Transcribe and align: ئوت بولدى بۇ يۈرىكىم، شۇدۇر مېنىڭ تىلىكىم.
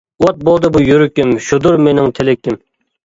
ئوت 0.25 0.39
بولدى 0.47 0.71
بۇ 0.77 0.81
يۈرىكىم، 0.85 1.35
شۇدۇر 1.49 1.77
مېنىڭ 1.89 2.09
تىلىكىم. 2.21 2.59